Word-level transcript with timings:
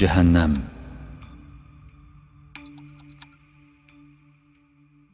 Cehennem 0.00 0.54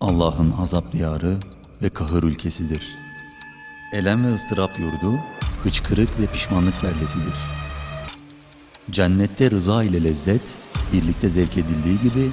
Allah'ın 0.01 0.51
azap 0.51 0.93
diyarı 0.93 1.37
ve 1.83 1.89
kahır 1.89 2.23
ülkesidir. 2.23 2.97
Elem 3.93 4.25
ve 4.25 4.35
ıstırap 4.35 4.79
yurdu, 4.79 5.21
hıçkırık 5.63 6.21
ve 6.21 6.27
pişmanlık 6.27 6.83
beldesidir. 6.83 7.35
Cennette 8.91 9.51
rıza 9.51 9.85
ile 9.85 10.05
lezzet 10.05 10.55
birlikte 10.93 11.29
zevk 11.29 11.57
edildiği 11.57 12.01
gibi 12.01 12.31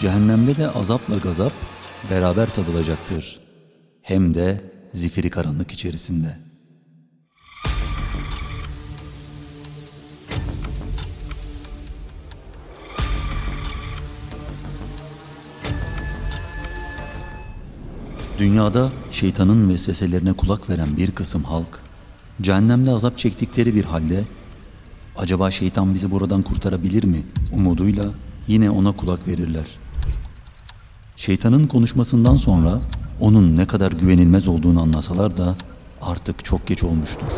cehennemde 0.00 0.56
de 0.56 0.70
azapla 0.70 1.16
gazap 1.16 1.52
beraber 2.10 2.48
tadılacaktır. 2.48 3.40
Hem 4.02 4.34
de 4.34 4.70
zifiri 4.92 5.30
karanlık 5.30 5.70
içerisinde. 5.72 6.43
Dünyada 18.38 18.90
şeytanın 19.10 19.68
vesveselerine 19.68 20.32
kulak 20.32 20.70
veren 20.70 20.96
bir 20.96 21.10
kısım 21.10 21.44
halk, 21.44 21.80
cehennemde 22.42 22.90
azap 22.90 23.18
çektikleri 23.18 23.74
bir 23.74 23.84
halde, 23.84 24.24
acaba 25.16 25.50
şeytan 25.50 25.94
bizi 25.94 26.10
buradan 26.10 26.42
kurtarabilir 26.42 27.04
mi 27.04 27.22
umuduyla 27.52 28.04
yine 28.48 28.70
ona 28.70 28.92
kulak 28.92 29.28
verirler. 29.28 29.66
Şeytanın 31.16 31.66
konuşmasından 31.66 32.34
sonra 32.34 32.80
onun 33.20 33.56
ne 33.56 33.66
kadar 33.66 33.92
güvenilmez 33.92 34.46
olduğunu 34.48 34.82
anlasalar 34.82 35.36
da 35.36 35.54
artık 36.02 36.44
çok 36.44 36.66
geç 36.66 36.82
olmuştur. 36.82 37.28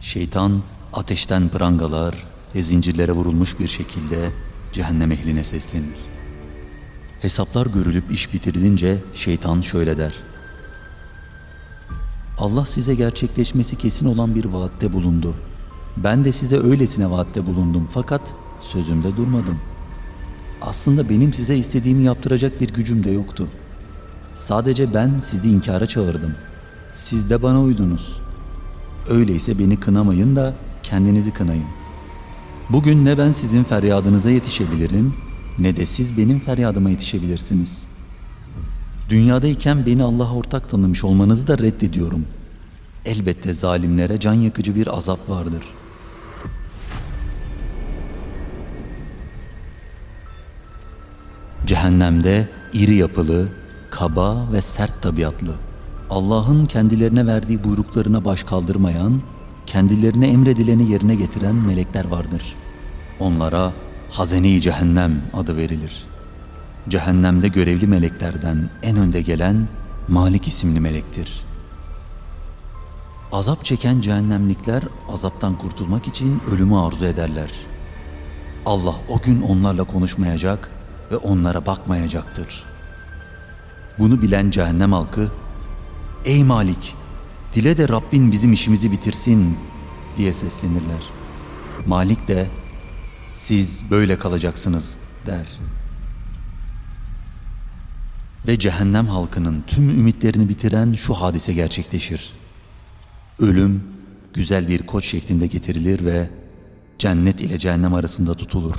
Şeytan 0.00 0.62
ateşten 0.92 1.48
prangalar 1.48 2.14
ve 2.54 2.62
zincirlere 2.62 3.12
vurulmuş 3.12 3.60
bir 3.60 3.68
şekilde 3.68 4.30
cehennem 4.72 5.12
ehline 5.12 5.44
seslenir. 5.44 6.13
Hesaplar 7.24 7.66
görülüp 7.66 8.10
iş 8.10 8.34
bitirilince 8.34 8.98
şeytan 9.14 9.60
şöyle 9.60 9.98
der. 9.98 10.14
Allah 12.38 12.66
size 12.66 12.94
gerçekleşmesi 12.94 13.76
kesin 13.76 14.06
olan 14.06 14.34
bir 14.34 14.44
vaatte 14.44 14.92
bulundu. 14.92 15.34
Ben 15.96 16.24
de 16.24 16.32
size 16.32 16.58
öylesine 16.58 17.10
vaatte 17.10 17.46
bulundum 17.46 17.88
fakat 17.92 18.20
sözümde 18.60 19.16
durmadım. 19.16 19.58
Aslında 20.62 21.08
benim 21.08 21.32
size 21.32 21.56
istediğimi 21.56 22.02
yaptıracak 22.02 22.60
bir 22.60 22.68
gücüm 22.68 23.04
de 23.04 23.10
yoktu. 23.10 23.48
Sadece 24.34 24.94
ben 24.94 25.20
sizi 25.20 25.50
inkara 25.50 25.86
çağırdım. 25.86 26.34
Siz 26.92 27.30
de 27.30 27.42
bana 27.42 27.60
uydunuz. 27.60 28.20
Öyleyse 29.08 29.58
beni 29.58 29.80
kınamayın 29.80 30.36
da 30.36 30.54
kendinizi 30.82 31.32
kınayın. 31.32 31.66
Bugün 32.70 33.04
ne 33.04 33.18
ben 33.18 33.32
sizin 33.32 33.64
feryadınıza 33.64 34.30
yetişebilirim 34.30 35.23
ne 35.58 35.76
de 35.76 35.86
siz 35.86 36.16
benim 36.16 36.40
feryadıma 36.40 36.90
yetişebilirsiniz. 36.90 37.82
Dünyadayken 39.08 39.86
beni 39.86 40.02
Allah'a 40.02 40.34
ortak 40.34 40.68
tanımış 40.68 41.04
olmanızı 41.04 41.46
da 41.46 41.58
reddediyorum. 41.58 42.26
Elbette 43.04 43.52
zalimlere 43.52 44.20
can 44.20 44.34
yakıcı 44.34 44.74
bir 44.74 44.96
azap 44.96 45.30
vardır. 45.30 45.62
Cehennemde 51.66 52.48
iri 52.72 52.94
yapılı, 52.94 53.48
kaba 53.90 54.52
ve 54.52 54.60
sert 54.60 55.02
tabiatlı, 55.02 55.54
Allah'ın 56.10 56.66
kendilerine 56.66 57.26
verdiği 57.26 57.64
buyruklarına 57.64 58.24
baş 58.24 58.42
kaldırmayan, 58.42 59.22
kendilerine 59.66 60.28
emredileni 60.28 60.92
yerine 60.92 61.14
getiren 61.14 61.54
melekler 61.54 62.04
vardır. 62.04 62.42
Onlara 63.20 63.72
Hazene-i 64.14 64.60
Cehennem 64.60 65.22
adı 65.32 65.56
verilir. 65.56 66.04
Cehennemde 66.88 67.48
görevli 67.48 67.86
meleklerden 67.86 68.70
en 68.82 68.96
önde 68.96 69.22
gelen 69.22 69.68
Malik 70.08 70.48
isimli 70.48 70.80
melektir. 70.80 71.44
Azap 73.32 73.64
çeken 73.64 74.00
cehennemlikler 74.00 74.82
azaptan 75.12 75.58
kurtulmak 75.58 76.06
için 76.08 76.40
ölümü 76.52 76.76
arzu 76.76 77.06
ederler. 77.06 77.50
Allah 78.66 78.94
o 79.08 79.20
gün 79.20 79.42
onlarla 79.42 79.84
konuşmayacak 79.84 80.70
ve 81.10 81.16
onlara 81.16 81.66
bakmayacaktır. 81.66 82.64
Bunu 83.98 84.22
bilen 84.22 84.50
cehennem 84.50 84.92
halkı, 84.92 85.28
Ey 86.24 86.44
Malik, 86.44 86.94
dile 87.52 87.76
de 87.76 87.88
Rabbin 87.88 88.32
bizim 88.32 88.52
işimizi 88.52 88.92
bitirsin 88.92 89.58
diye 90.16 90.32
seslenirler. 90.32 91.02
Malik 91.86 92.28
de 92.28 92.48
siz 93.34 93.82
böyle 93.90 94.18
kalacaksınız 94.18 94.96
der. 95.26 95.46
Ve 98.46 98.58
cehennem 98.58 99.06
halkının 99.06 99.64
tüm 99.66 99.90
ümitlerini 99.90 100.48
bitiren 100.48 100.92
şu 100.92 101.14
hadise 101.14 101.52
gerçekleşir. 101.52 102.32
Ölüm 103.38 103.82
güzel 104.34 104.68
bir 104.68 104.86
koç 104.86 105.04
şeklinde 105.04 105.46
getirilir 105.46 106.04
ve 106.04 106.30
cennet 106.98 107.40
ile 107.40 107.58
cehennem 107.58 107.94
arasında 107.94 108.34
tutulur. 108.34 108.76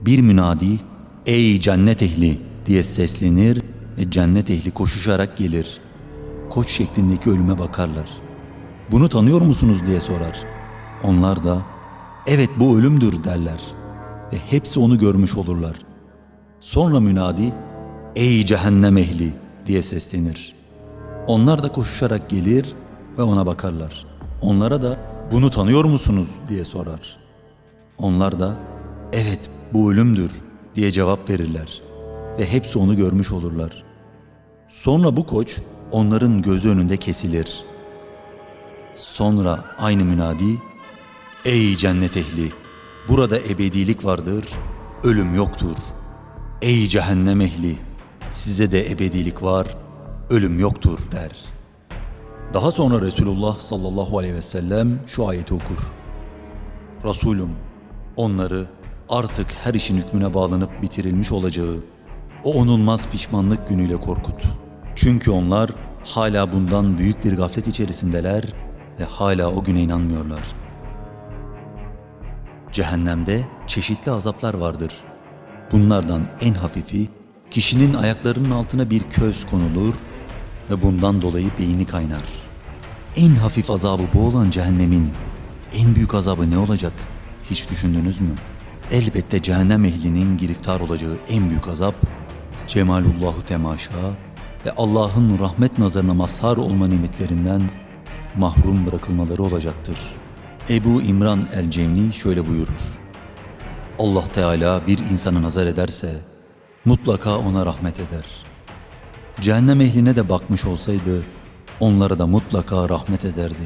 Bir 0.00 0.20
münadi 0.20 0.80
ey 1.26 1.60
cennet 1.60 2.02
ehli 2.02 2.40
diye 2.66 2.82
seslenir 2.82 3.62
ve 3.98 4.10
cennet 4.10 4.50
ehli 4.50 4.70
koşuşarak 4.70 5.36
gelir. 5.36 5.80
Koç 6.50 6.68
şeklindeki 6.68 7.30
ölüme 7.30 7.58
bakarlar. 7.58 8.08
Bunu 8.90 9.08
tanıyor 9.08 9.40
musunuz 9.40 9.86
diye 9.86 10.00
sorar. 10.00 10.44
Onlar 11.02 11.44
da 11.44 11.73
evet 12.26 12.50
bu 12.56 12.78
ölümdür 12.78 13.24
derler 13.24 13.60
ve 14.32 14.36
hepsi 14.50 14.80
onu 14.80 14.98
görmüş 14.98 15.36
olurlar. 15.36 15.76
Sonra 16.60 17.00
münadi 17.00 17.54
ey 18.16 18.44
cehennem 18.44 18.96
ehli 18.96 19.32
diye 19.66 19.82
seslenir. 19.82 20.54
Onlar 21.26 21.62
da 21.62 21.72
koşuşarak 21.72 22.30
gelir 22.30 22.74
ve 23.18 23.22
ona 23.22 23.46
bakarlar. 23.46 24.06
Onlara 24.40 24.82
da 24.82 24.96
bunu 25.32 25.50
tanıyor 25.50 25.84
musunuz 25.84 26.28
diye 26.48 26.64
sorar. 26.64 27.16
Onlar 27.98 28.38
da 28.38 28.56
evet 29.12 29.50
bu 29.72 29.92
ölümdür 29.92 30.30
diye 30.74 30.92
cevap 30.92 31.30
verirler 31.30 31.82
ve 32.38 32.52
hepsi 32.52 32.78
onu 32.78 32.96
görmüş 32.96 33.32
olurlar. 33.32 33.84
Sonra 34.68 35.16
bu 35.16 35.26
koç 35.26 35.58
onların 35.92 36.42
gözü 36.42 36.68
önünde 36.68 36.96
kesilir. 36.96 37.64
Sonra 38.94 39.64
aynı 39.78 40.04
münadi 40.04 40.58
Ey 41.44 41.76
cennet 41.76 42.16
ehli! 42.16 42.52
Burada 43.08 43.38
ebedilik 43.38 44.04
vardır, 44.04 44.44
ölüm 45.02 45.34
yoktur. 45.34 45.76
Ey 46.62 46.88
cehennem 46.88 47.40
ehli! 47.40 47.78
Size 48.30 48.70
de 48.70 48.90
ebedilik 48.90 49.42
var, 49.42 49.76
ölüm 50.30 50.58
yoktur 50.58 50.98
der. 51.12 51.30
Daha 52.54 52.70
sonra 52.70 53.00
Resulullah 53.00 53.58
sallallahu 53.58 54.18
aleyhi 54.18 54.34
ve 54.34 54.42
sellem 54.42 55.00
şu 55.06 55.28
ayeti 55.28 55.54
okur. 55.54 55.78
Resulüm, 57.04 57.50
onları 58.16 58.66
artık 59.08 59.46
her 59.64 59.74
işin 59.74 59.96
hükmüne 59.96 60.34
bağlanıp 60.34 60.82
bitirilmiş 60.82 61.32
olacağı 61.32 61.76
o 62.44 62.52
onulmaz 62.52 63.08
pişmanlık 63.08 63.68
günüyle 63.68 63.96
korkut. 63.96 64.42
Çünkü 64.94 65.30
onlar 65.30 65.70
hala 66.04 66.52
bundan 66.52 66.98
büyük 66.98 67.24
bir 67.24 67.32
gaflet 67.32 67.66
içerisindeler 67.66 68.44
ve 69.00 69.04
hala 69.04 69.50
o 69.50 69.64
güne 69.64 69.82
inanmıyorlar.'' 69.82 70.63
Cehennemde 72.74 73.44
çeşitli 73.66 74.12
azaplar 74.12 74.54
vardır. 74.54 74.92
Bunlardan 75.72 76.22
en 76.40 76.54
hafifi 76.54 77.08
kişinin 77.50 77.94
ayaklarının 77.94 78.50
altına 78.50 78.90
bir 78.90 79.02
köz 79.02 79.46
konulur 79.46 79.94
ve 80.70 80.82
bundan 80.82 81.22
dolayı 81.22 81.50
beyni 81.58 81.86
kaynar. 81.86 82.22
En 83.16 83.30
hafif 83.34 83.70
azabı 83.70 84.02
bu 84.14 84.26
olan 84.26 84.50
cehennemin 84.50 85.10
en 85.74 85.94
büyük 85.94 86.14
azabı 86.14 86.50
ne 86.50 86.58
olacak 86.58 86.92
hiç 87.50 87.70
düşündünüz 87.70 88.20
mü? 88.20 88.34
Elbette 88.90 89.42
cehennem 89.42 89.84
ehlinin 89.84 90.38
giriftar 90.38 90.80
olacağı 90.80 91.18
en 91.28 91.50
büyük 91.50 91.68
azap 91.68 91.94
Cemalullahı 92.66 93.40
temaşa 93.40 94.16
ve 94.66 94.72
Allah'ın 94.76 95.38
rahmet 95.38 95.78
nazarına 95.78 96.14
mazhar 96.14 96.56
olma 96.56 96.86
nimetlerinden 96.86 97.70
mahrum 98.36 98.86
bırakılmaları 98.86 99.42
olacaktır.'' 99.42 100.23
Ebu 100.70 101.02
İmran 101.02 101.48
el-Cemni 101.54 102.12
şöyle 102.12 102.48
buyurur. 102.48 102.80
Allah 103.98 104.24
Teala 104.24 104.86
bir 104.86 104.98
insana 104.98 105.42
nazar 105.42 105.66
ederse 105.66 106.16
mutlaka 106.84 107.38
ona 107.38 107.66
rahmet 107.66 108.00
eder. 108.00 108.24
Cehennem 109.40 109.80
ehline 109.80 110.16
de 110.16 110.28
bakmış 110.28 110.64
olsaydı 110.64 111.24
onlara 111.80 112.18
da 112.18 112.26
mutlaka 112.26 112.88
rahmet 112.88 113.24
ederdi. 113.24 113.62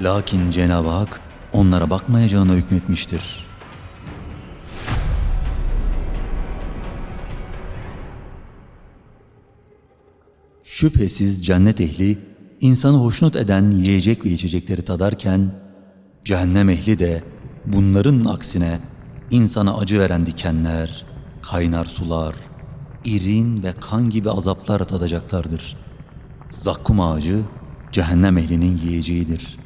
Lakin 0.00 0.50
Cenab-ı 0.50 0.88
Hak 0.88 1.20
onlara 1.52 1.90
bakmayacağına 1.90 2.52
hükmetmiştir. 2.54 3.46
Şüphesiz 10.62 11.46
cennet 11.46 11.80
ehli 11.80 12.18
insanı 12.60 12.96
hoşnut 12.96 13.36
eden 13.36 13.70
yiyecek 13.70 14.24
ve 14.24 14.30
içecekleri 14.30 14.82
tadarken 14.82 15.63
Cehennem 16.24 16.68
ehli 16.68 16.98
de 16.98 17.22
bunların 17.66 18.24
aksine 18.24 18.80
insana 19.30 19.76
acı 19.76 20.00
veren 20.00 20.26
dikenler, 20.26 21.06
kaynar 21.42 21.84
sular, 21.84 22.34
irin 23.04 23.62
ve 23.62 23.72
kan 23.72 24.10
gibi 24.10 24.30
azaplar 24.30 24.84
tadacaklardır. 24.84 25.76
Zakkum 26.50 27.00
ağacı 27.00 27.40
cehennem 27.92 28.38
ehlinin 28.38 28.76
yiyeceğidir. 28.76 29.58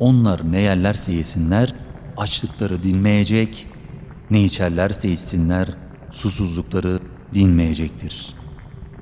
Onlar 0.00 0.52
ne 0.52 0.60
yerlerse 0.60 1.12
yesinler 1.12 1.74
açlıkları 2.16 2.82
dinmeyecek, 2.82 3.68
ne 4.30 4.44
içerlerse 4.44 5.12
içsinler 5.12 5.68
susuzlukları 6.10 6.98
dinmeyecektir. 7.34 8.34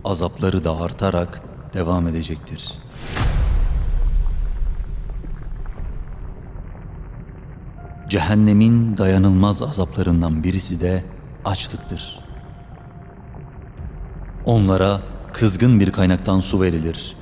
Azapları 0.04 0.64
da 0.64 0.80
artarak 0.80 1.42
devam 1.74 2.08
edecektir. 2.08 2.83
Cehennemin 8.14 8.96
dayanılmaz 8.96 9.62
azaplarından 9.62 10.44
birisi 10.44 10.80
de 10.80 11.04
açlıktır. 11.44 12.20
Onlara 14.44 15.00
kızgın 15.32 15.80
bir 15.80 15.92
kaynaktan 15.92 16.40
su 16.40 16.60
verilir. 16.60 17.16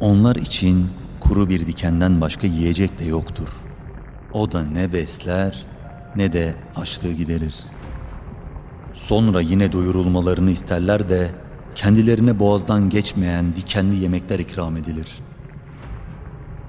Onlar 0.00 0.36
için 0.36 0.90
kuru 1.20 1.48
bir 1.48 1.66
dikenden 1.66 2.20
başka 2.20 2.46
yiyecek 2.46 2.98
de 2.98 3.04
yoktur. 3.04 3.48
O 4.32 4.52
da 4.52 4.64
ne 4.64 4.92
besler 4.92 5.66
ne 6.16 6.32
de 6.32 6.54
açlığı 6.76 7.12
giderir. 7.12 7.54
Sonra 8.94 9.40
yine 9.40 9.72
doyurulmalarını 9.72 10.50
isterler 10.50 11.08
de 11.08 11.30
kendilerine 11.74 12.38
boğazdan 12.38 12.90
geçmeyen 12.90 13.56
dikenli 13.56 14.02
yemekler 14.02 14.38
ikram 14.38 14.76
edilir. 14.76 15.18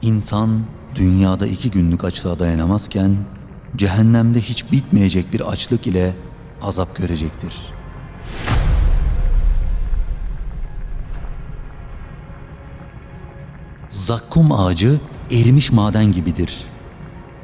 İnsan 0.01 0.62
dünyada 0.95 1.48
iki 1.48 1.71
günlük 1.71 2.03
açlığa 2.03 2.39
dayanamazken 2.39 3.18
cehennemde 3.75 4.41
hiç 4.41 4.71
bitmeyecek 4.71 5.33
bir 5.33 5.41
açlık 5.41 5.88
ile 5.88 6.13
azap 6.62 6.95
görecektir. 6.95 7.56
Zakkum 13.89 14.51
ağacı 14.51 15.00
erimiş 15.31 15.71
maden 15.71 16.12
gibidir. 16.12 16.65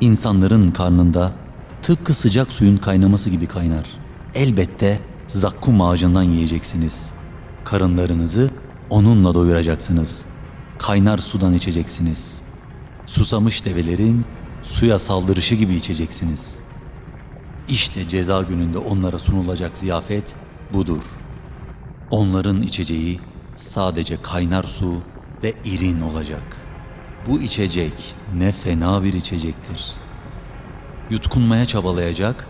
İnsanların 0.01 0.71
karnında 0.71 1.31
tıpkı 1.81 2.13
sıcak 2.13 2.51
suyun 2.51 2.77
kaynaması 2.77 3.30
gibi 3.30 3.47
kaynar. 3.47 3.85
Elbette 4.35 5.00
zakkum 5.27 5.81
ağacından 5.81 6.23
yiyeceksiniz. 6.23 7.12
Karınlarınızı 7.63 8.50
onunla 8.89 9.33
doyuracaksınız. 9.33 10.25
Kaynar 10.77 11.18
sudan 11.18 11.53
içeceksiniz. 11.53 12.41
Susamış 13.06 13.65
develerin 13.65 14.25
suya 14.68 15.00
saldırışı 15.00 15.56
gibi 15.56 15.75
içeceksiniz. 15.75 16.60
İşte 17.68 18.10
ceza 18.10 18.42
gününde 18.42 18.78
onlara 18.78 19.19
sunulacak 19.19 19.78
ziyafet 19.78 20.36
budur. 20.74 21.02
Onların 22.12 22.62
içeceği 22.62 23.19
sadece 23.56 24.22
kaynar 24.22 24.64
su 24.64 25.02
ve 25.44 25.54
irin 25.66 26.02
olacak. 26.02 26.58
Bu 27.28 27.42
içecek 27.42 28.16
ne 28.36 28.52
fena 28.52 29.04
bir 29.04 29.14
içecektir. 29.14 29.94
Yutkunmaya 31.10 31.66
çabalayacak 31.66 32.48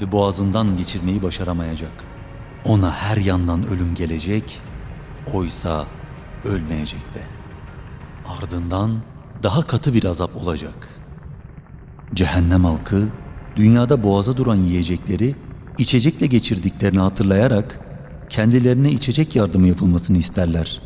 ve 0.00 0.12
boğazından 0.12 0.76
geçirmeyi 0.76 1.22
başaramayacak. 1.22 2.04
Ona 2.64 2.92
her 2.92 3.16
yandan 3.16 3.66
ölüm 3.66 3.94
gelecek, 3.94 4.60
oysa 5.32 5.86
ölmeyecek 6.44 7.14
de. 7.14 7.22
Ardından 8.26 9.02
daha 9.42 9.62
katı 9.62 9.94
bir 9.94 10.04
azap 10.04 10.36
olacak. 10.36 11.03
Cehennem 12.14 12.64
halkı 12.64 13.08
dünyada 13.56 14.02
boğaza 14.02 14.36
duran 14.36 14.56
yiyecekleri 14.56 15.34
içecekle 15.78 16.26
geçirdiklerini 16.26 17.00
hatırlayarak 17.00 17.80
kendilerine 18.28 18.90
içecek 18.90 19.36
yardımı 19.36 19.68
yapılmasını 19.68 20.18
isterler. 20.18 20.80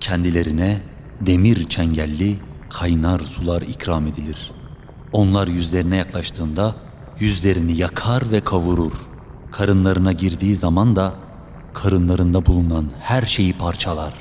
Kendilerine 0.00 0.80
demir 1.20 1.68
çengelli 1.68 2.36
kaynar 2.70 3.20
sular 3.20 3.62
ikram 3.62 4.06
edilir. 4.06 4.52
Onlar 5.12 5.48
yüzlerine 5.48 5.96
yaklaştığında 5.96 6.74
yüzlerini 7.20 7.76
yakar 7.76 8.30
ve 8.32 8.40
kavurur. 8.40 8.92
Karınlarına 9.50 10.12
girdiği 10.12 10.56
zaman 10.56 10.96
da 10.96 11.14
karınlarında 11.74 12.46
bulunan 12.46 12.90
her 13.00 13.22
şeyi 13.22 13.52
parçalar. 13.52 14.14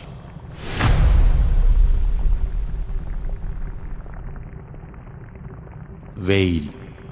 Veil, 6.27 6.61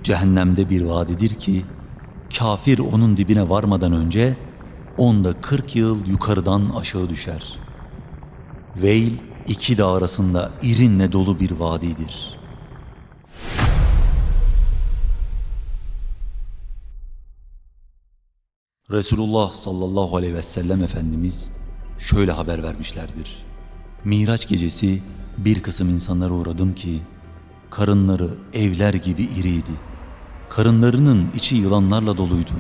cehennemde 0.04 0.70
bir 0.70 0.82
vadidir 0.82 1.30
ki, 1.30 1.66
kafir 2.38 2.80
onun 2.80 3.18
dibine 3.18 3.50
varmadan 3.50 3.94
önce, 3.94 4.38
onda 4.98 5.42
kırk 5.42 5.76
yıl 5.76 6.08
yukarıdan 6.08 6.70
aşağı 6.70 7.10
düşer. 7.10 7.60
Veil, 8.76 9.12
iki 9.48 9.78
dağ 9.78 9.94
arasında 9.94 10.52
irinle 10.62 11.12
dolu 11.12 11.40
bir 11.40 11.52
vadidir. 11.52 12.40
Resulullah 18.92 19.52
sallallahu 19.52 20.18
aleyhi 20.18 20.36
ve 20.36 20.44
sellem 20.44 20.84
Efendimiz 20.84 21.52
şöyle 21.98 22.32
haber 22.32 22.64
vermişlerdir. 22.64 23.46
Miraç 24.06 24.48
gecesi 24.48 25.02
bir 25.38 25.62
kısım 25.62 25.90
insanlara 25.90 26.34
uğradım 26.34 26.76
ki 26.76 27.00
karınları 27.70 28.30
evler 28.54 28.94
gibi 28.94 29.24
iriydi. 29.24 29.72
Karınlarının 30.50 31.32
içi 31.36 31.56
yılanlarla 31.56 32.18
doluydu 32.18 32.54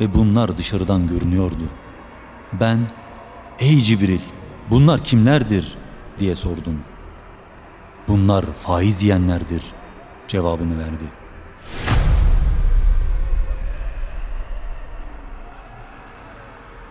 ve 0.00 0.14
bunlar 0.14 0.58
dışarıdan 0.58 1.06
görünüyordu. 1.06 1.64
Ben, 2.60 2.90
ey 3.58 3.82
Cibril 3.82 4.20
bunlar 4.70 5.04
kimlerdir 5.04 5.74
diye 6.18 6.34
sordum. 6.34 6.80
Bunlar 8.08 8.44
faiz 8.44 9.02
yiyenlerdir 9.02 9.62
cevabını 10.28 10.78
verdi. 10.78 11.04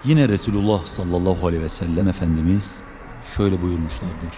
Yine 0.03 0.29
Resulullah 0.29 0.85
sallallahu 0.85 1.47
aleyhi 1.47 1.63
ve 1.63 1.69
sellem 1.69 2.07
Efendimiz 2.07 2.81
şöyle 3.35 3.61
buyurmuşlardır. 3.61 4.33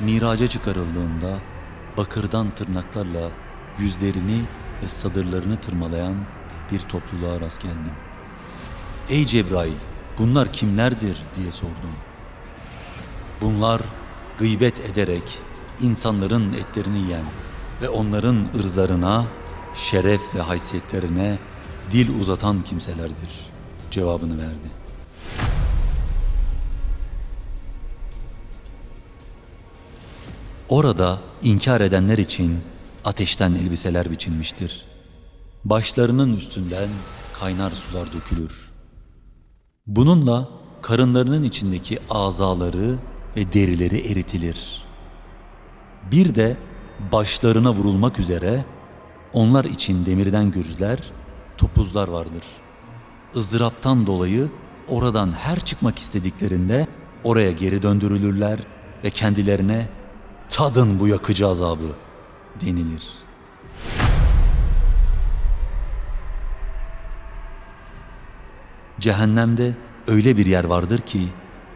Miraca 0.00 0.48
çıkarıldığında 0.48 1.38
bakırdan 1.96 2.54
tırnaklarla 2.54 3.30
yüzlerini 3.78 4.40
ve 4.82 4.88
sadırlarını 4.88 5.60
tırmalayan 5.60 6.16
bir 6.72 6.80
topluluğa 6.80 7.40
rast 7.40 7.62
geldim. 7.62 7.92
Ey 9.08 9.26
Cebrail 9.26 9.74
bunlar 10.18 10.52
kimlerdir 10.52 11.22
diye 11.36 11.52
sordum. 11.52 11.92
Bunlar 13.40 13.82
gıybet 14.38 14.80
ederek 14.80 15.38
insanların 15.80 16.52
etlerini 16.52 16.98
yiyen 16.98 17.24
ve 17.82 17.88
onların 17.88 18.48
ırzlarına, 18.58 19.24
şeref 19.74 20.34
ve 20.34 20.40
haysiyetlerine 20.40 21.38
dil 21.92 22.20
uzatan 22.20 22.64
kimselerdir 22.64 23.50
cevabını 23.90 24.38
verdi. 24.38 24.75
Orada 30.68 31.18
inkar 31.42 31.80
edenler 31.80 32.18
için 32.18 32.58
ateşten 33.04 33.52
elbiseler 33.52 34.10
biçilmiştir. 34.10 34.84
Başlarının 35.64 36.36
üstünden 36.36 36.88
kaynar 37.32 37.70
sular 37.70 38.12
dökülür. 38.12 38.70
Bununla 39.86 40.48
karınlarının 40.82 41.42
içindeki 41.42 41.98
azaları 42.10 42.94
ve 43.36 43.52
derileri 43.52 44.12
eritilir. 44.12 44.84
Bir 46.12 46.34
de 46.34 46.56
başlarına 47.12 47.72
vurulmak 47.72 48.18
üzere 48.18 48.64
onlar 49.32 49.64
için 49.64 50.06
demirden 50.06 50.50
gürzler, 50.50 50.98
topuzlar 51.58 52.08
vardır. 52.08 52.44
ızdıraptan 53.36 54.06
dolayı 54.06 54.50
oradan 54.88 55.32
her 55.32 55.60
çıkmak 55.60 55.98
istediklerinde 55.98 56.86
oraya 57.24 57.52
geri 57.52 57.82
döndürülürler 57.82 58.58
ve 59.04 59.10
kendilerine 59.10 59.88
tadın 60.50 61.00
bu 61.00 61.08
yakıcı 61.08 61.46
azabı 61.46 61.96
denilir. 62.60 63.02
Cehennemde 69.00 69.76
öyle 70.06 70.36
bir 70.36 70.46
yer 70.46 70.64
vardır 70.64 71.00
ki 71.00 71.28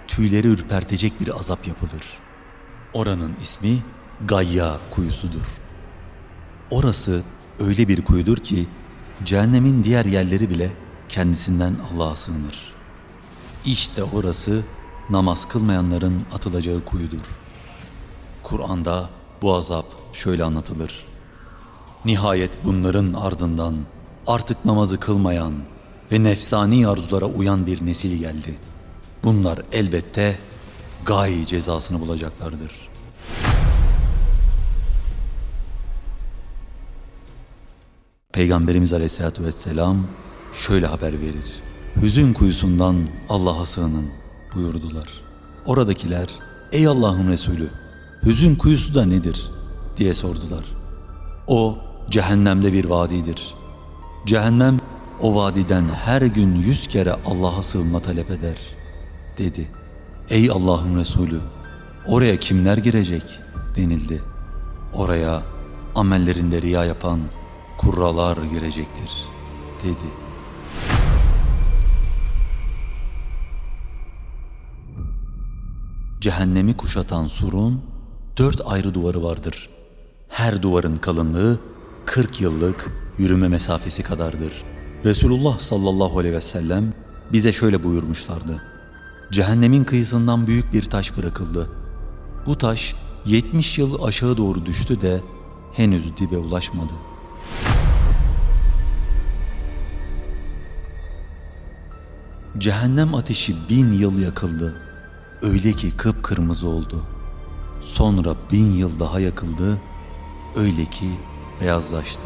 tüyleri 0.08 0.48
ürpertecek 0.48 1.20
bir 1.20 1.38
azap 1.38 1.66
yapılır. 1.66 2.18
Oranın 2.92 3.36
ismi 3.42 3.78
Gayya 4.26 4.78
kuyusudur. 4.90 5.46
Orası 6.70 7.22
öyle 7.58 7.88
bir 7.88 8.04
kuyudur 8.04 8.36
ki 8.36 8.66
cehennemin 9.24 9.84
diğer 9.84 10.04
yerleri 10.04 10.50
bile 10.50 10.72
kendisinden 11.08 11.74
Allah'a 11.92 12.16
sığınır. 12.16 12.74
İşte 13.64 14.02
orası 14.02 14.62
namaz 15.10 15.48
kılmayanların 15.48 16.22
atılacağı 16.34 16.84
kuyudur. 16.84 17.39
Kur'an'da 18.50 19.08
bu 19.42 19.54
azap 19.54 19.86
şöyle 20.12 20.44
anlatılır. 20.44 21.04
Nihayet 22.04 22.64
bunların 22.64 23.12
ardından 23.12 23.76
artık 24.26 24.64
namazı 24.64 25.00
kılmayan 25.00 25.52
ve 26.12 26.22
nefsani 26.22 26.88
arzulara 26.88 27.26
uyan 27.26 27.66
bir 27.66 27.86
nesil 27.86 28.18
geldi. 28.18 28.58
Bunlar 29.24 29.62
elbette 29.72 30.38
gayi 31.04 31.46
cezasını 31.46 32.00
bulacaklardır. 32.00 32.90
Peygamberimiz 38.32 38.92
Aleyhisselatü 38.92 39.44
Vesselam 39.44 40.06
şöyle 40.54 40.86
haber 40.86 41.12
verir. 41.12 41.62
Hüzün 42.02 42.32
kuyusundan 42.32 43.08
Allah'a 43.28 43.66
sığının 43.66 44.10
buyurdular. 44.54 45.08
Oradakiler 45.66 46.28
ey 46.72 46.86
Allah'ın 46.86 47.28
Resulü 47.28 47.70
hüzün 48.26 48.54
kuyusu 48.54 48.94
da 48.94 49.06
nedir 49.06 49.50
diye 49.96 50.14
sordular. 50.14 50.64
O 51.46 51.78
cehennemde 52.10 52.72
bir 52.72 52.84
vadidir. 52.84 53.54
Cehennem 54.26 54.80
o 55.20 55.34
vadiden 55.34 55.84
her 56.04 56.22
gün 56.22 56.54
yüz 56.54 56.86
kere 56.86 57.12
Allah'a 57.12 57.62
sığınma 57.62 58.00
talep 58.00 58.30
eder 58.30 58.56
dedi. 59.38 59.70
Ey 60.28 60.50
Allah'ın 60.50 60.96
Resulü 60.96 61.40
oraya 62.06 62.36
kimler 62.36 62.78
girecek 62.78 63.40
denildi. 63.76 64.22
Oraya 64.92 65.42
amellerinde 65.94 66.62
riya 66.62 66.84
yapan 66.84 67.20
kurralar 67.78 68.36
girecektir 68.36 69.10
dedi. 69.84 70.10
Cehennemi 76.20 76.76
kuşatan 76.76 77.28
surun 77.28 77.89
dört 78.40 78.60
ayrı 78.64 78.94
duvarı 78.94 79.22
vardır. 79.22 79.68
Her 80.28 80.62
duvarın 80.62 80.96
kalınlığı 80.96 81.58
40 82.06 82.40
yıllık 82.40 82.90
yürüme 83.18 83.48
mesafesi 83.48 84.02
kadardır. 84.02 84.52
Resulullah 85.04 85.58
sallallahu 85.58 86.18
aleyhi 86.18 86.34
ve 86.34 86.40
sellem 86.40 86.92
bize 87.32 87.52
şöyle 87.52 87.84
buyurmuşlardı. 87.84 88.62
Cehennemin 89.32 89.84
kıyısından 89.84 90.46
büyük 90.46 90.72
bir 90.72 90.82
taş 90.82 91.16
bırakıldı. 91.16 91.70
Bu 92.46 92.58
taş 92.58 92.94
70 93.26 93.78
yıl 93.78 94.02
aşağı 94.02 94.36
doğru 94.36 94.66
düştü 94.66 95.00
de 95.00 95.20
henüz 95.72 96.16
dibe 96.16 96.38
ulaşmadı. 96.38 96.92
Cehennem 102.58 103.14
ateşi 103.14 103.54
bin 103.70 103.92
yıl 103.92 104.20
yakıldı. 104.20 104.76
Öyle 105.42 105.72
ki 105.72 105.96
kıpkırmızı 105.96 106.68
oldu. 106.68 107.04
Sonra 107.82 108.36
bin 108.52 108.72
yıl 108.72 109.00
daha 109.00 109.20
yakıldı. 109.20 109.80
Öyle 110.56 110.84
ki 110.84 111.10
beyazlaştı. 111.60 112.22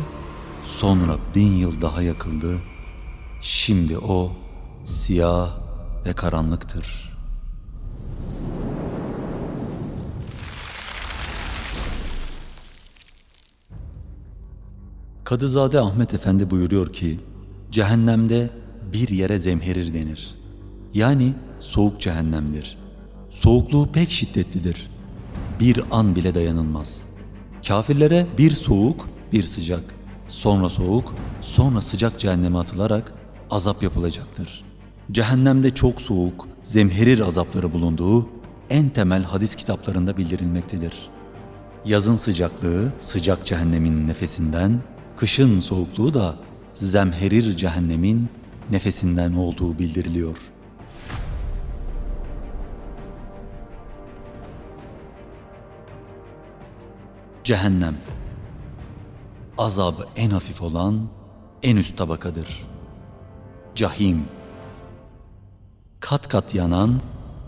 Sonra 0.66 1.16
bin 1.34 1.52
yıl 1.56 1.82
daha 1.82 2.02
yakıldı. 2.02 2.62
Şimdi 3.40 3.99
o 3.99 4.32
siyah 4.84 5.50
ve 6.06 6.12
karanlıktır. 6.12 7.14
Kadızade 15.25 15.80
Ahmet 15.80 16.14
Efendi 16.14 16.50
buyuruyor 16.50 16.92
ki, 16.92 17.20
cehennemde 17.70 18.50
bir 18.92 19.08
yere 19.08 19.38
zemherir 19.38 19.94
denir. 19.94 20.34
Yani 20.94 21.34
soğuk 21.58 22.00
cehennemdir. 22.00 22.78
Soğukluğu 23.30 23.92
pek 23.92 24.11
şiddetlidir. 24.11 24.93
Bir 25.61 25.80
an 25.90 26.16
bile 26.16 26.34
dayanılmaz. 26.34 27.02
Kafirlere 27.68 28.26
bir 28.38 28.50
soğuk, 28.50 29.08
bir 29.32 29.42
sıcak, 29.42 29.94
sonra 30.28 30.68
soğuk, 30.68 31.14
sonra 31.42 31.80
sıcak 31.80 32.18
cehenneme 32.18 32.58
atılarak 32.58 33.12
azap 33.50 33.82
yapılacaktır. 33.82 34.64
Cehennemde 35.12 35.75
çok 35.75 36.00
soğuk, 36.00 36.49
zemherir 36.62 37.20
azapları 37.20 37.73
bulunduğu 37.73 38.28
en 38.70 38.88
temel 38.88 39.23
hadis 39.23 39.56
kitaplarında 39.56 40.16
bildirilmektedir. 40.16 40.92
Yazın 41.84 42.16
sıcaklığı 42.16 42.92
sıcak 42.99 43.46
cehennemin 43.46 44.08
nefesinden, 44.08 44.80
kışın 45.16 45.61
soğukluğu 45.61 46.14
da 46.14 46.37
zemherir 46.75 47.56
cehennemin 47.56 48.28
nefesinden 48.70 49.32
olduğu 49.32 49.78
bildiriliyor. 49.78 50.53
Cehennem 57.44 57.96
Azabı 59.58 60.06
en 60.16 60.30
hafif 60.30 60.62
olan 60.62 61.08
en 61.62 61.76
üst 61.76 61.96
tabakadır. 61.96 62.66
Cahim 63.74 64.24
Kat 66.00 66.28
kat 66.28 66.54
yanan, 66.54 67.00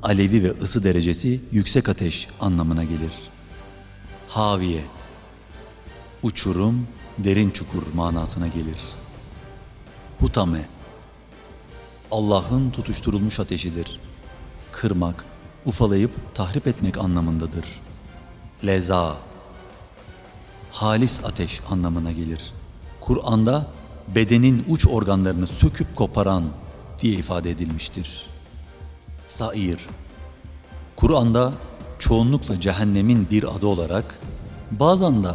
alevi 0.02 0.44
ve 0.44 0.50
ısı 0.50 0.84
derecesi 0.84 1.40
yüksek 1.52 1.88
ateş 1.88 2.28
anlamına 2.40 2.84
gelir. 2.84 3.12
Haviye 4.28 4.84
Uçurum, 6.22 6.86
derin 7.18 7.50
çukur 7.50 7.82
manasına 7.94 8.46
gelir. 8.46 8.78
Hutame 10.20 10.68
Allah'ın 12.10 12.70
tutuşturulmuş 12.70 13.40
ateşidir. 13.40 14.00
Kırmak, 14.72 15.24
ufalayıp 15.64 16.34
tahrip 16.34 16.66
etmek 16.66 16.98
anlamındadır. 16.98 17.64
Leza 18.66 19.16
halis 20.76 21.24
ateş 21.24 21.60
anlamına 21.70 22.12
gelir. 22.12 22.40
Kur'an'da 23.00 23.66
bedenin 24.14 24.64
uç 24.68 24.86
organlarını 24.86 25.46
söküp 25.46 25.96
koparan 25.96 26.44
diye 27.00 27.12
ifade 27.12 27.50
edilmiştir. 27.50 28.26
Sair 29.26 29.78
Kur'an'da 30.96 31.52
çoğunlukla 31.98 32.60
cehennemin 32.60 33.30
bir 33.30 33.56
adı 33.56 33.66
olarak 33.66 34.18
bazen 34.70 35.24
de 35.24 35.30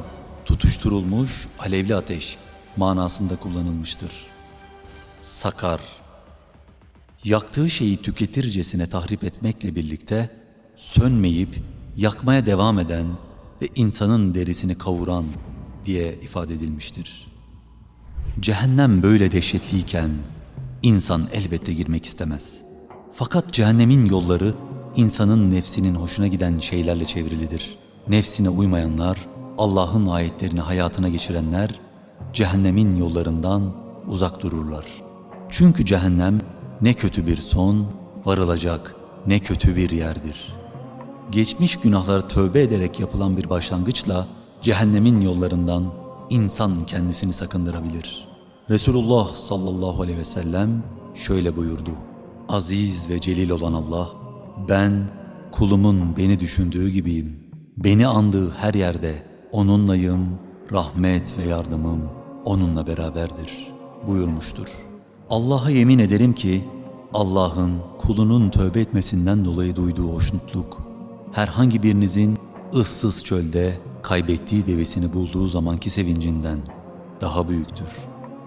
tutuşturulmuş 0.46 1.48
alevli 1.60 1.96
ateş 1.96 2.38
manasında 2.78 3.36
kullanılmıştır. 3.36 4.12
Sakar 5.22 5.82
Yaktığı 7.24 7.70
şeyi 7.70 8.02
tüketircesine 8.02 8.90
tahrip 8.90 9.24
etmekle 9.24 9.76
birlikte 9.76 10.30
sönmeyip 10.76 11.64
yakmaya 11.96 12.46
devam 12.46 12.80
eden 12.80 13.08
ve 13.62 13.68
insanın 13.76 14.34
derisini 14.36 14.78
kavuran 14.78 15.26
diye 15.86 16.14
ifade 16.14 16.54
edilmiştir. 16.54 17.32
Cehennem 18.40 19.04
böyle 19.04 19.32
dehşetliyken 19.32 20.12
insan 20.82 21.28
elbette 21.34 21.74
girmek 21.74 22.06
istemez. 22.06 22.62
Fakat 23.14 23.54
cehennemin 23.54 24.06
yolları 24.06 24.54
insanın 24.96 25.52
nefsinin 25.52 25.96
hoşuna 25.96 26.28
giden 26.28 26.60
şeylerle 26.60 27.06
çevrilidir. 27.06 27.78
Nefsine 28.08 28.50
uymayanlar, 28.50 29.18
Allah'ın 29.58 30.06
ayetlerini 30.06 30.60
hayatına 30.60 31.10
geçirenler 31.10 31.80
cehennemin 32.34 32.96
yollarından 32.96 33.76
uzak 34.08 34.42
dururlar. 34.42 34.86
Çünkü 35.50 35.86
cehennem 35.86 36.42
ne 36.82 36.94
kötü 36.94 37.28
bir 37.28 37.38
son, 37.38 37.88
varılacak 38.26 38.96
ne 39.28 39.40
kötü 39.40 39.76
bir 39.76 39.90
yerdir.'' 39.90 40.61
Geçmiş 41.32 41.76
günahları 41.76 42.28
tövbe 42.28 42.62
ederek 42.62 43.00
yapılan 43.00 43.38
bir 43.38 43.50
başlangıçla 43.50 44.28
cehennemin 44.62 45.22
yollarından 45.22 45.94
insan 46.30 46.86
kendisini 46.86 47.34
sakındırabilir. 47.34 48.28
Resulullah 48.70 49.36
sallallahu 49.36 50.02
aleyhi 50.02 50.20
ve 50.20 50.24
sellem 50.24 50.84
şöyle 51.14 51.56
buyurdu. 51.56 51.92
Aziz 52.50 53.10
ve 53.10 53.22
celil 53.22 53.50
olan 53.50 53.74
Allah, 53.74 54.10
ben 54.70 55.10
kulumun 55.52 56.18
beni 56.18 56.40
düşündüğü 56.40 56.90
gibiyim. 56.90 57.40
Beni 57.78 58.08
andığı 58.08 58.52
her 58.52 58.74
yerde 58.74 59.14
onunlayım, 59.52 60.40
rahmet 60.72 61.38
ve 61.38 61.50
yardımım 61.50 62.02
onunla 62.46 62.88
beraberdir 62.88 63.72
buyurmuştur. 64.08 64.68
Allah'a 65.30 65.70
yemin 65.70 66.00
ederim 66.00 66.34
ki 66.34 66.64
Allah'ın 67.14 67.74
kulunun 67.98 68.50
tövbe 68.50 68.80
etmesinden 68.80 69.46
dolayı 69.46 69.76
duyduğu 69.76 70.14
hoşnutluk 70.14 70.91
herhangi 71.32 71.84
birinizin 71.84 72.38
ıssız 72.76 73.24
çölde 73.24 73.78
kaybettiği 74.02 74.66
devesini 74.66 75.14
bulduğu 75.14 75.48
zamanki 75.48 75.90
sevincinden 75.90 76.60
daha 77.22 77.50
büyüktür. 77.50 77.88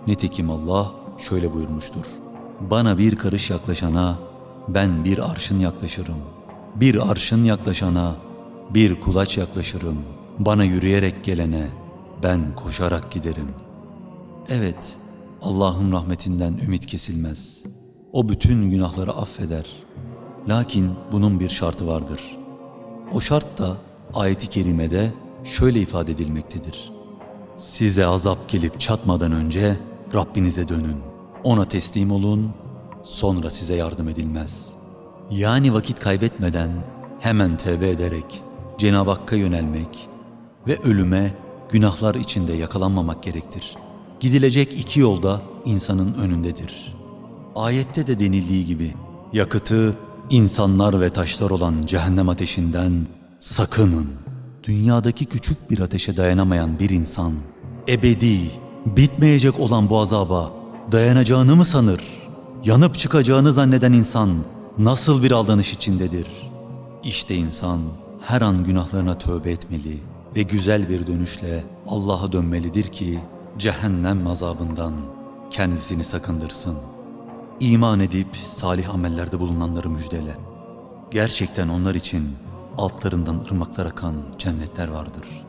Nitekim 0.06 0.50
Allah 0.50 0.92
şöyle 1.18 1.54
buyurmuştur. 1.54 2.04
Bana 2.70 2.98
bir 2.98 3.16
karış 3.16 3.50
yaklaşana 3.50 4.18
ben 4.68 5.04
bir 5.04 5.30
arşın 5.30 5.60
yaklaşırım. 5.60 6.18
Bir 6.76 7.10
arşın 7.10 7.44
yaklaşana 7.44 8.16
bir 8.70 9.00
kulaç 9.00 9.38
yaklaşırım. 9.38 9.96
Bana 10.38 10.64
yürüyerek 10.64 11.24
gelene 11.24 11.66
ben 12.22 12.40
koşarak 12.56 13.10
giderim. 13.10 13.48
Evet, 14.48 14.96
Allah'ın 15.42 15.92
rahmetinden 15.92 16.52
ümit 16.66 16.86
kesilmez. 16.86 17.62
O 18.12 18.28
bütün 18.28 18.70
günahları 18.70 19.12
affeder. 19.12 19.66
Lakin 20.48 20.90
bunun 21.12 21.40
bir 21.40 21.48
şartı 21.48 21.86
vardır.'' 21.86 22.43
O 23.12 23.20
şart 23.20 23.58
da 23.58 23.76
ayeti 24.14 24.46
kerimede 24.46 25.12
şöyle 25.44 25.80
ifade 25.80 26.12
edilmektedir. 26.12 26.92
Size 27.56 28.06
azap 28.06 28.48
gelip 28.48 28.80
çatmadan 28.80 29.32
önce 29.32 29.76
Rabbinize 30.14 30.68
dönün. 30.68 30.96
Ona 31.44 31.64
teslim 31.64 32.10
olun, 32.10 32.50
sonra 33.02 33.50
size 33.50 33.74
yardım 33.74 34.08
edilmez. 34.08 34.70
Yani 35.30 35.74
vakit 35.74 36.00
kaybetmeden 36.00 36.70
hemen 37.20 37.56
tevbe 37.56 37.88
ederek 37.88 38.42
Cenab-ı 38.78 39.10
Hakk'a 39.10 39.36
yönelmek 39.36 40.08
ve 40.66 40.78
ölüme 40.82 41.34
günahlar 41.70 42.14
içinde 42.14 42.52
yakalanmamak 42.52 43.22
gerektir. 43.22 43.76
Gidilecek 44.20 44.80
iki 44.80 45.00
yolda 45.00 45.42
insanın 45.64 46.14
önündedir. 46.14 46.96
Ayette 47.56 48.06
de 48.06 48.18
denildiği 48.18 48.66
gibi 48.66 48.94
yakıtı 49.32 49.96
insanlar 50.30 51.00
ve 51.00 51.10
taşlar 51.10 51.50
olan 51.50 51.86
cehennem 51.86 52.28
ateşinden 52.28 53.06
sakının. 53.40 54.06
Dünyadaki 54.62 55.24
küçük 55.24 55.70
bir 55.70 55.78
ateşe 55.78 56.16
dayanamayan 56.16 56.78
bir 56.78 56.90
insan 56.90 57.32
ebedi, 57.88 58.38
bitmeyecek 58.86 59.60
olan 59.60 59.90
bu 59.90 60.00
azaba 60.00 60.52
dayanacağını 60.92 61.56
mı 61.56 61.64
sanır? 61.64 62.00
Yanıp 62.64 62.94
çıkacağını 62.94 63.52
zanneden 63.52 63.92
insan 63.92 64.44
nasıl 64.78 65.22
bir 65.22 65.30
aldanış 65.30 65.72
içindedir? 65.72 66.26
İşte 67.04 67.34
insan 67.34 67.80
her 68.20 68.40
an 68.40 68.64
günahlarına 68.64 69.18
tövbe 69.18 69.50
etmeli 69.50 69.98
ve 70.36 70.42
güzel 70.42 70.88
bir 70.88 71.06
dönüşle 71.06 71.64
Allah'a 71.88 72.32
dönmelidir 72.32 72.84
ki 72.84 73.20
cehennem 73.58 74.26
azabından 74.26 74.94
kendisini 75.50 76.04
sakındırsın. 76.04 76.74
İman 77.60 78.00
edip 78.00 78.36
salih 78.36 78.94
amellerde 78.94 79.40
bulunanları 79.40 79.90
müjdele. 79.90 80.36
Gerçekten 81.10 81.68
onlar 81.68 81.94
için 81.94 82.36
altlarından 82.78 83.40
ırmaklar 83.50 83.86
akan 83.86 84.14
cennetler 84.38 84.88
vardır.'' 84.88 85.44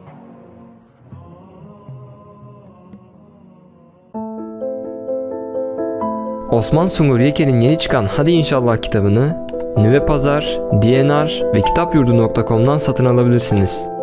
Osman 6.56 6.88
Sungur 6.88 7.20
Yeke'nin 7.20 7.62
yeni 7.62 7.78
çıkan 7.78 8.06
Hadi 8.06 8.32
İnşallah 8.32 8.78
kitabını 8.78 9.48
Nüve 9.78 10.06
Pazar, 10.06 10.60
DNR 10.72 11.54
ve 11.54 11.62
kitapyurdu.com'dan 11.62 12.78
satın 12.78 13.06
alabilirsiniz. 13.06 13.95